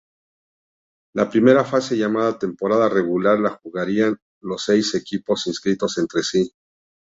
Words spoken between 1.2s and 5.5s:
primera fase llamada temporada regular la jugarían los seis equipos